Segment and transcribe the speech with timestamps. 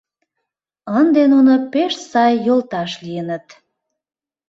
[0.99, 3.45] Ынде нуно пеш сай йолташ лийыныт.